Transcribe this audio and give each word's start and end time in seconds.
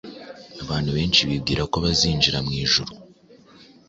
Abantu 0.63 0.89
benshi 0.97 1.27
bibwira 1.29 1.63
ko 1.71 1.77
bazinjira 1.85 2.37
mwijuru 2.45 2.91